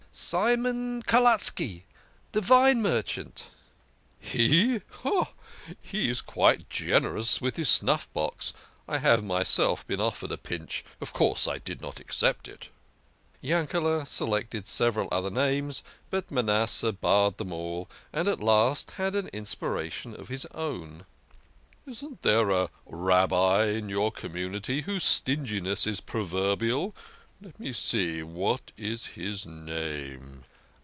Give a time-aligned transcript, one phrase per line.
[0.13, 1.83] "Simon Kelutski,
[2.33, 3.49] de vine merchant.""
[4.19, 4.81] He!
[5.81, 8.51] He is quite generous with his snuff box.
[8.89, 10.83] I have myself been offered a pinch.
[10.99, 12.67] Of course I did not accept it."
[13.41, 17.23] Yankele selected several other names, but Manasseh 82 THE KING OF SCHNORRERS.
[17.33, 21.05] barred them all, and at last had an inspiration of his own."
[21.87, 26.93] Isn't there a Rabbi in your community whose stinginess is proverbial?
[27.43, 30.43] Let me see, what's his name?